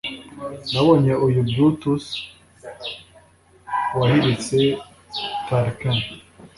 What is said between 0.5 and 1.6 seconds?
Nabonye uyu